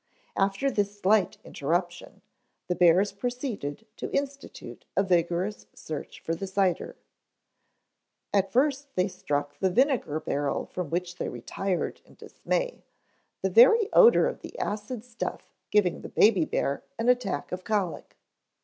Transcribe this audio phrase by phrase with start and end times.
[0.35, 2.23] After this slight interruption,
[2.65, 6.95] the bears proceeded to institute a vigorous search for the cider.
[8.33, 12.83] At first they struck the vinegar barrel from which they retired in dismay,
[13.43, 18.17] the very odor of the acid stuff giving the baby bear an attack of colic.